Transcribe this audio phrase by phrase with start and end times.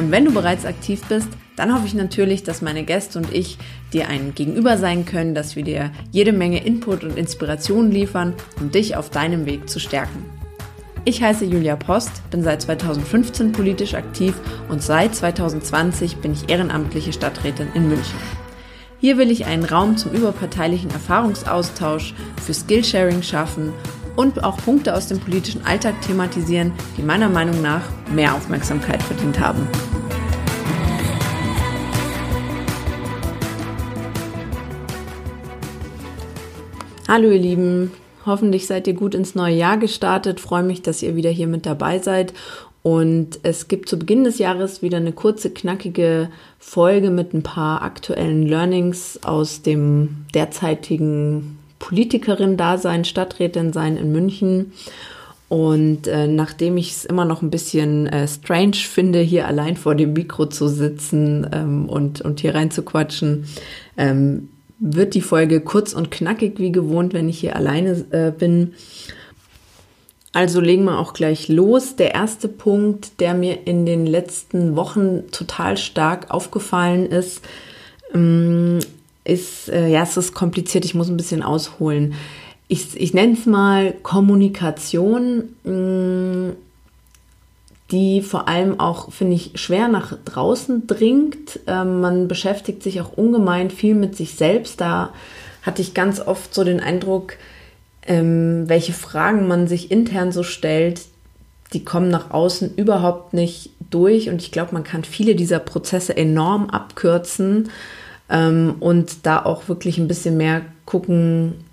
[0.00, 3.58] Und wenn du bereits aktiv bist, dann hoffe ich natürlich, dass meine Gäste und ich
[3.92, 8.70] dir ein Gegenüber sein können, dass wir dir jede Menge Input und Inspiration liefern, um
[8.70, 10.24] dich auf deinem Weg zu stärken.
[11.04, 14.32] Ich heiße Julia Post, bin seit 2015 politisch aktiv
[14.70, 18.18] und seit 2020 bin ich ehrenamtliche Stadträtin in München.
[19.00, 23.74] Hier will ich einen Raum zum überparteilichen Erfahrungsaustausch, für Skillsharing schaffen
[24.20, 29.40] und auch Punkte aus dem politischen Alltag thematisieren, die meiner Meinung nach mehr Aufmerksamkeit verdient
[29.40, 29.66] haben.
[37.08, 37.92] Hallo ihr Lieben,
[38.26, 40.38] hoffentlich seid ihr gut ins neue Jahr gestartet.
[40.38, 42.34] Freue mich, dass ihr wieder hier mit dabei seid
[42.82, 47.80] und es gibt zu Beginn des Jahres wieder eine kurze, knackige Folge mit ein paar
[47.80, 54.72] aktuellen Learnings aus dem derzeitigen Politikerin-Dasein, Stadträtin-Sein in München.
[55.48, 59.96] Und äh, nachdem ich es immer noch ein bisschen äh, strange finde, hier allein vor
[59.96, 63.46] dem Mikro zu sitzen ähm, und, und hier rein zu quatschen,
[63.96, 64.48] ähm,
[64.78, 68.74] wird die Folge kurz und knackig wie gewohnt, wenn ich hier alleine äh, bin.
[70.32, 71.96] Also legen wir auch gleich los.
[71.96, 77.44] Der erste Punkt, der mir in den letzten Wochen total stark aufgefallen ist,
[78.14, 78.78] ähm,
[79.30, 82.14] ist, äh, ja, es ist kompliziert, ich muss ein bisschen ausholen.
[82.68, 86.56] Ich, ich nenne es mal Kommunikation, mm,
[87.90, 91.60] die vor allem auch, finde ich, schwer nach draußen dringt.
[91.66, 94.80] Ähm, man beschäftigt sich auch ungemein viel mit sich selbst.
[94.80, 95.12] Da
[95.62, 97.34] hatte ich ganz oft so den Eindruck,
[98.06, 101.02] ähm, welche Fragen man sich intern so stellt,
[101.72, 104.28] die kommen nach außen überhaupt nicht durch.
[104.28, 107.68] Und ich glaube, man kann viele dieser Prozesse enorm abkürzen
[108.30, 111.64] ähm, und da auch wirklich ein bisschen mehr gucken,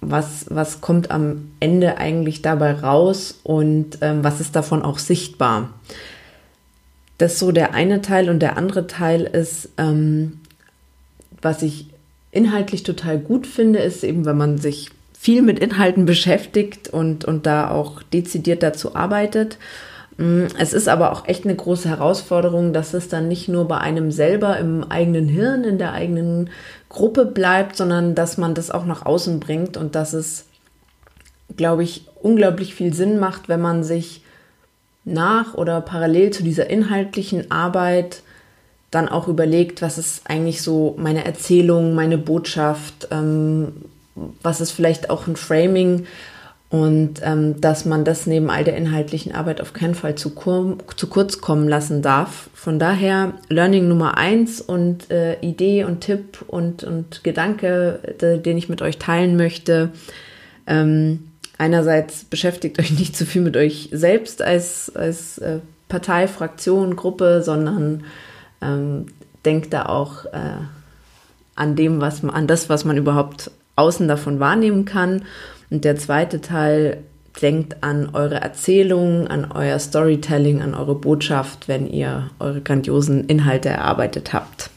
[0.00, 5.70] was, was kommt am Ende eigentlich dabei raus und ähm, was ist davon auch sichtbar.
[7.18, 10.40] Das ist so der eine Teil und der andere Teil ist, ähm,
[11.40, 11.86] was ich
[12.32, 17.46] inhaltlich total gut finde, ist eben, wenn man sich viel mit Inhalten beschäftigt und, und
[17.46, 19.58] da auch dezidiert dazu arbeitet.
[20.16, 23.78] Mm, es ist aber auch echt eine große Herausforderung, dass es dann nicht nur bei
[23.78, 26.50] einem selber im eigenen Hirn, in der eigenen
[26.88, 30.46] Gruppe bleibt, sondern dass man das auch nach außen bringt und dass es,
[31.56, 34.22] glaube ich, unglaublich viel Sinn macht, wenn man sich
[35.04, 38.22] nach oder parallel zu dieser inhaltlichen Arbeit
[38.90, 43.72] dann auch überlegt, was ist eigentlich so meine Erzählung, meine Botschaft, ähm,
[44.42, 46.06] was ist vielleicht auch ein Framing
[46.74, 50.76] und ähm, dass man das neben all der inhaltlichen Arbeit auf keinen Fall zu, kur
[50.96, 52.50] zu kurz kommen lassen darf.
[52.52, 58.58] Von daher Learning Nummer eins und äh, Idee und Tipp und, und Gedanke, de, den
[58.58, 59.90] ich mit euch teilen möchte.
[60.66, 66.96] Ähm, einerseits beschäftigt euch nicht zu viel mit euch selbst als, als äh, Partei, Fraktion,
[66.96, 68.02] Gruppe, sondern
[68.60, 69.06] ähm,
[69.44, 70.58] denkt da auch äh,
[71.54, 75.22] an dem, was man, an das, was man überhaupt außen davon wahrnehmen kann.
[75.74, 76.98] Und der zweite Teil
[77.42, 83.70] denkt an eure Erzählungen, an euer Storytelling, an eure Botschaft, wenn ihr eure grandiosen Inhalte
[83.70, 84.70] erarbeitet habt.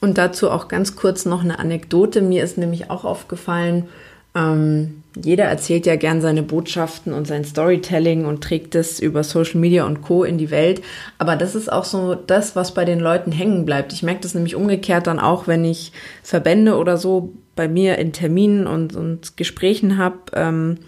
[0.00, 2.22] Und dazu auch ganz kurz noch eine Anekdote.
[2.22, 3.86] Mir ist nämlich auch aufgefallen,
[4.34, 9.60] ähm, jeder erzählt ja gern seine Botschaften und sein Storytelling und trägt es über Social
[9.60, 10.24] Media und Co.
[10.24, 10.80] in die Welt.
[11.18, 13.92] Aber das ist auch so das, was bei den Leuten hängen bleibt.
[13.92, 15.92] Ich merke das nämlich umgekehrt dann auch, wenn ich
[16.22, 20.78] Verbände oder so bei mir in Terminen und, und Gesprächen habe, ähm,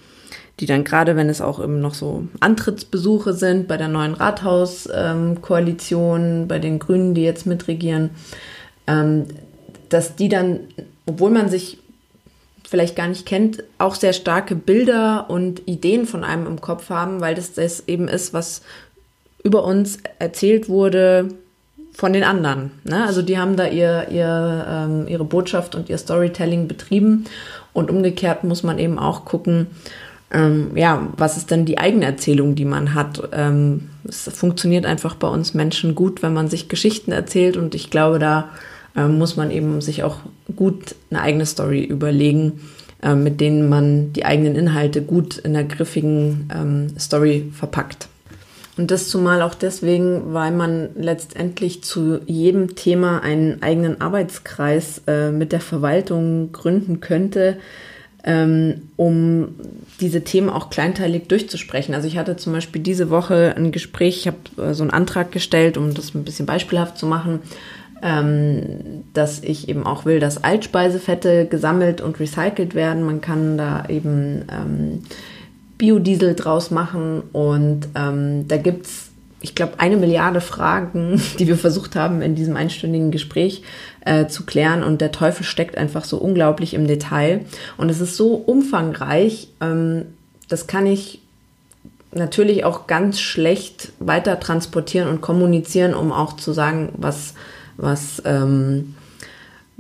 [0.60, 6.20] die dann gerade, wenn es auch eben noch so Antrittsbesuche sind, bei der neuen Rathauskoalition,
[6.20, 8.11] ähm, bei den Grünen, die jetzt mitregieren,
[8.87, 9.25] ähm,
[9.88, 10.61] dass die dann,
[11.06, 11.78] obwohl man sich
[12.69, 17.20] vielleicht gar nicht kennt, auch sehr starke Bilder und Ideen von einem im Kopf haben,
[17.20, 18.62] weil das das eben ist, was
[19.43, 21.31] über uns erzählt wurde,
[22.00, 22.70] von den anderen.
[22.85, 23.05] Ne?
[23.05, 27.26] Also die haben da ihr, ihr, ähm, ihre Botschaft und ihr Storytelling betrieben
[27.75, 29.67] und umgekehrt muss man eben auch gucken,
[30.31, 33.29] ähm, ja, was ist denn die eigene Erzählung, die man hat.
[33.32, 37.91] Ähm, es funktioniert einfach bei uns Menschen gut, wenn man sich Geschichten erzählt und ich
[37.91, 38.49] glaube, da
[38.97, 40.20] äh, muss man eben sich auch
[40.56, 42.62] gut eine eigene Story überlegen,
[43.02, 48.08] äh, mit denen man die eigenen Inhalte gut in einer griffigen ähm, Story verpackt.
[48.76, 55.31] Und das zumal auch deswegen, weil man letztendlich zu jedem Thema einen eigenen Arbeitskreis äh,
[55.31, 57.58] mit der Verwaltung gründen könnte,
[58.25, 59.56] ähm, um
[60.00, 61.94] diese Themen auch kleinteilig durchzusprechen.
[61.94, 65.32] Also ich hatte zum Beispiel diese Woche ein Gespräch, ich habe äh, so einen Antrag
[65.32, 67.40] gestellt, um das ein bisschen beispielhaft zu machen,
[68.02, 73.05] ähm, dass ich eben auch will, dass Altspeisefette gesammelt und recycelt werden.
[73.05, 75.02] Man kann da eben ähm,
[75.81, 79.11] Biodiesel draus machen und ähm, da gibt's
[79.43, 83.62] ich glaube, eine Milliarde Fragen, die wir versucht haben, in diesem einstündigen Gespräch
[84.05, 84.82] äh, zu klären.
[84.82, 87.47] Und der Teufel steckt einfach so unglaublich im Detail.
[87.79, 90.05] Und es ist so umfangreich, ähm,
[90.49, 91.23] das kann ich
[92.12, 97.35] natürlich auch ganz schlecht weiter transportieren und kommunizieren, um auch zu sagen, was,
[97.76, 98.94] was, ähm,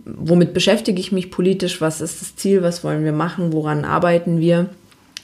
[0.04, 4.38] womit beschäftige ich mich politisch, was ist das Ziel, was wollen wir machen, woran arbeiten
[4.40, 4.70] wir.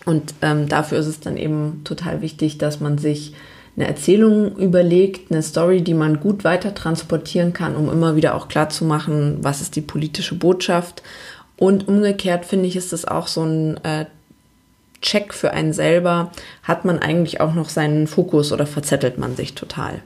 [0.07, 3.35] Und ähm, dafür ist es dann eben total wichtig, dass man sich
[3.77, 8.49] eine Erzählung überlegt, eine Story, die man gut weiter transportieren kann, um immer wieder auch
[8.49, 11.03] klar zu machen, was ist die politische Botschaft.
[11.59, 14.07] Und umgekehrt finde ich, ist das auch so ein äh,
[15.03, 16.31] Check für einen selber.
[16.63, 20.01] Hat man eigentlich auch noch seinen Fokus oder verzettelt man sich total?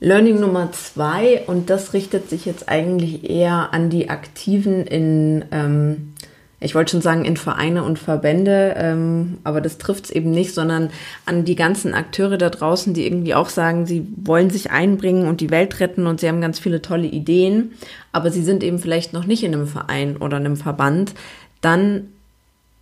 [0.00, 6.14] Learning Nummer zwei, und das richtet sich jetzt eigentlich eher an die Aktiven in ähm,
[6.60, 10.54] ich wollte schon sagen in Vereine und Verbände, ähm, aber das trifft es eben nicht,
[10.54, 10.90] sondern
[11.24, 15.40] an die ganzen Akteure da draußen, die irgendwie auch sagen, sie wollen sich einbringen und
[15.40, 17.72] die Welt retten und sie haben ganz viele tolle Ideen,
[18.10, 21.14] aber sie sind eben vielleicht noch nicht in einem Verein oder einem Verband,
[21.60, 22.08] dann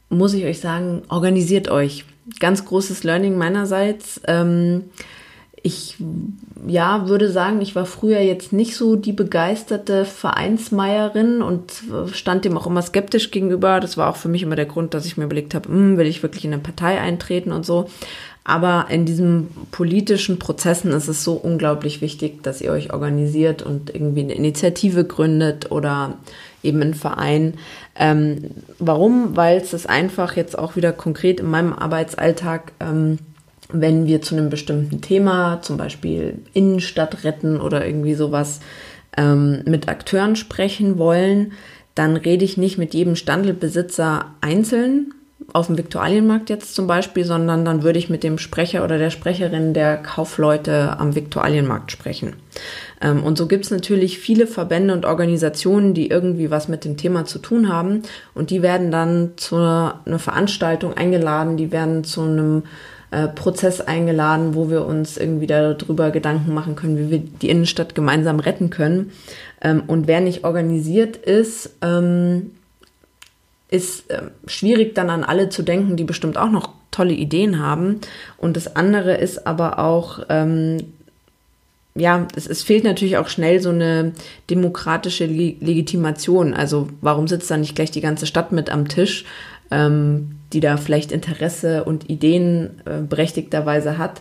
[0.08, 2.05] muss ich euch sagen, organisiert euch.
[2.40, 4.20] Ganz großes Learning meinerseits.
[4.26, 4.84] Ähm,
[5.66, 5.96] ich
[6.64, 11.82] ja, würde sagen, ich war früher jetzt nicht so die begeisterte Vereinsmeierin und
[12.12, 13.80] stand dem auch immer skeptisch gegenüber.
[13.80, 16.06] Das war auch für mich immer der Grund, dass ich mir überlegt habe, hm, will
[16.06, 17.90] ich wirklich in eine Partei eintreten und so.
[18.44, 23.92] Aber in diesen politischen Prozessen ist es so unglaublich wichtig, dass ihr euch organisiert und
[23.92, 26.14] irgendwie eine Initiative gründet oder
[26.62, 27.54] eben einen Verein.
[27.96, 29.36] Ähm, warum?
[29.36, 33.18] Weil es ist einfach jetzt auch wieder konkret in meinem Arbeitsalltag ähm,
[33.72, 38.60] wenn wir zu einem bestimmten Thema, zum Beispiel Innenstadt retten oder irgendwie sowas,
[39.16, 41.52] ähm, mit Akteuren sprechen wollen,
[41.94, 45.14] dann rede ich nicht mit jedem Standelbesitzer einzeln,
[45.52, 49.10] auf dem Viktualienmarkt jetzt zum Beispiel, sondern dann würde ich mit dem Sprecher oder der
[49.10, 52.34] Sprecherin der Kaufleute am Viktualienmarkt sprechen.
[53.00, 56.96] Ähm, und so gibt es natürlich viele Verbände und Organisationen, die irgendwie was mit dem
[56.96, 58.02] Thema zu tun haben
[58.34, 62.62] und die werden dann zu einer Veranstaltung eingeladen, die werden zu einem
[63.11, 67.94] äh, Prozess eingeladen, wo wir uns irgendwie darüber Gedanken machen können, wie wir die Innenstadt
[67.94, 69.12] gemeinsam retten können.
[69.61, 72.50] Ähm, und wer nicht organisiert ist, ähm,
[73.69, 78.00] ist äh, schwierig dann an alle zu denken, die bestimmt auch noch tolle Ideen haben.
[78.38, 80.79] Und das andere ist aber auch, ähm,
[81.94, 84.12] ja, es, es, fehlt natürlich auch schnell so eine
[84.50, 86.55] demokratische Legitimation.
[86.55, 89.25] Also warum sitzt da nicht gleich die ganze Stadt mit am Tisch?
[89.70, 94.20] Ähm, die da vielleicht Interesse und Ideen äh, berechtigterweise hat.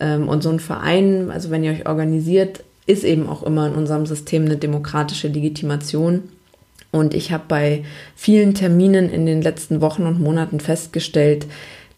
[0.00, 3.74] Ähm, und so ein Verein, also wenn ihr euch organisiert, ist eben auch immer in
[3.74, 6.22] unserem System eine demokratische Legitimation.
[6.92, 7.84] Und ich habe bei
[8.16, 11.46] vielen Terminen in den letzten Wochen und Monaten festgestellt,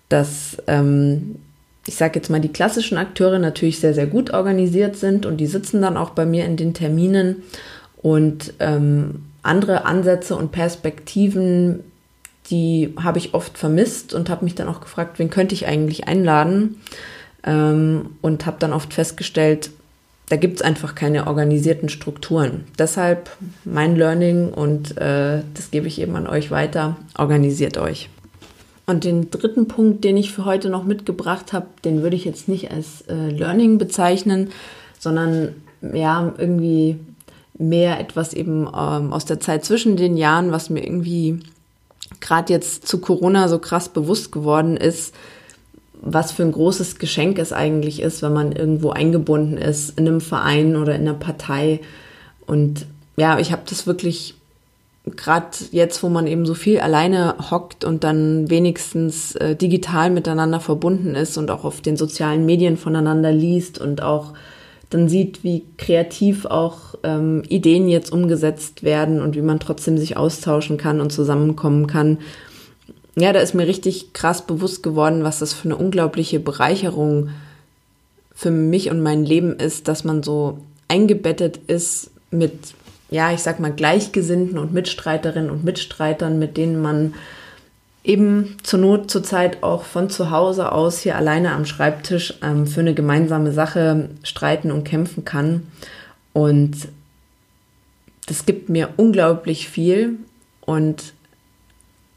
[0.09, 1.37] dass ähm,
[1.87, 5.47] ich sage jetzt mal, die klassischen Akteure natürlich sehr, sehr gut organisiert sind und die
[5.47, 7.43] sitzen dann auch bei mir in den Terminen
[7.97, 11.81] und ähm, andere Ansätze und Perspektiven
[12.51, 16.09] die habe ich oft vermisst und habe mich dann auch gefragt, wen könnte ich eigentlich
[16.09, 16.81] einladen?
[17.45, 19.71] Ähm, und habe dann oft festgestellt,
[20.29, 22.65] da gibt es einfach keine organisierten Strukturen.
[22.79, 23.31] Deshalb
[23.65, 26.97] mein Learning und äh, das gebe ich eben an euch weiter.
[27.19, 28.09] Organisiert euch.
[28.87, 32.49] Und den dritten Punkt, den ich für heute noch mitgebracht habe, den würde ich jetzt
[32.49, 34.51] nicht als äh, Learning bezeichnen,
[34.99, 35.55] sondern
[35.93, 36.99] ja, irgendwie
[37.59, 41.41] mehr etwas eben ähm, aus der Zeit zwischen den Jahren, was mir irgendwie
[42.21, 45.15] gerade jetzt zu Corona so krass bewusst geworden ist,
[46.01, 50.21] was für ein großes Geschenk es eigentlich ist, wenn man irgendwo eingebunden ist, in einem
[50.21, 51.81] Verein oder in einer Partei.
[52.47, 54.35] Und ja, ich habe das wirklich
[55.17, 60.61] gerade jetzt, wo man eben so viel alleine hockt und dann wenigstens äh, digital miteinander
[60.61, 64.33] verbunden ist und auch auf den sozialen Medien voneinander liest und auch
[64.95, 70.17] dann sieht, wie kreativ auch ähm, Ideen jetzt umgesetzt werden und wie man trotzdem sich
[70.17, 72.19] austauschen kann und zusammenkommen kann.
[73.17, 77.31] Ja, da ist mir richtig krass bewusst geworden, was das für eine unglaubliche Bereicherung
[78.35, 80.59] für mich und mein Leben ist, dass man so
[80.89, 82.53] eingebettet ist mit,
[83.11, 87.15] ja, ich sag mal, Gleichgesinnten und Mitstreiterinnen und Mitstreitern, mit denen man
[88.05, 92.81] eben zur Not zurzeit auch von zu Hause aus hier alleine am Schreibtisch ähm, für
[92.81, 95.67] eine gemeinsame Sache streiten und kämpfen kann.
[96.33, 96.89] Und
[98.27, 100.17] das gibt mir unglaublich viel
[100.61, 101.13] und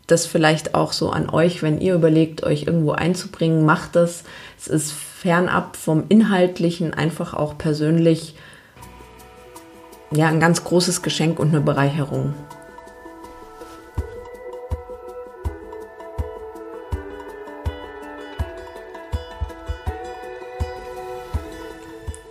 [0.08, 4.24] das vielleicht auch so an euch, wenn ihr überlegt, euch irgendwo einzubringen, macht das.
[4.58, 8.36] Es ist fernab vom Inhaltlichen einfach auch persönlich
[10.12, 12.34] ja ein ganz großes Geschenk und eine Bereicherung.